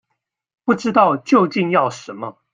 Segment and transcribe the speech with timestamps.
[0.65, 2.37] 不知道究竟要什麼